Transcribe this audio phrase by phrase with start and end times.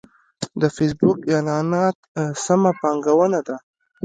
[0.61, 1.97] د فېسبوک اعلانات
[2.45, 3.55] سمه پانګونه ده.